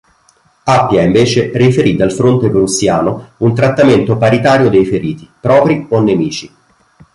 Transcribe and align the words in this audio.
Appia 0.63 1.03
invece 1.03 1.51
riferì 1.53 1.95
dal 1.95 2.11
fronte 2.11 2.49
prussiano 2.49 3.33
un 3.37 3.53
trattamento 3.53 4.17
paritario 4.17 4.67
dei 4.71 4.83
feriti, 4.83 5.29
propri 5.39 5.85
o 5.91 6.01
nemici. 6.01 6.51